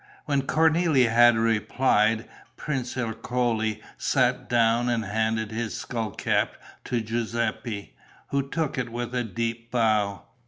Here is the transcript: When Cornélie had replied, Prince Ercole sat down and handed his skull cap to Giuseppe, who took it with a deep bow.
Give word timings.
When 0.25 0.41
Cornélie 0.41 1.07
had 1.11 1.37
replied, 1.37 2.27
Prince 2.57 2.97
Ercole 2.97 3.75
sat 3.99 4.49
down 4.49 4.89
and 4.89 5.05
handed 5.05 5.51
his 5.51 5.77
skull 5.77 6.09
cap 6.09 6.55
to 6.85 7.01
Giuseppe, 7.01 7.93
who 8.29 8.49
took 8.49 8.79
it 8.79 8.91
with 8.91 9.13
a 9.13 9.23
deep 9.23 9.69
bow. 9.69 10.23